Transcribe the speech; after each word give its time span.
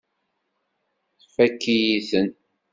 Tfakk-iyi-ten. 1.21 2.27